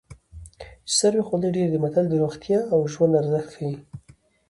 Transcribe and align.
چې 0.87 0.93
سر 0.99 1.11
وي 1.15 1.23
خولۍ 1.27 1.49
ډېرې 1.55 1.69
دي 1.71 1.79
متل 1.83 2.05
د 2.09 2.13
روغتیا 2.23 2.59
او 2.73 2.79
ژوند 2.93 3.19
ارزښت 3.21 3.49
ښيي 3.55 3.75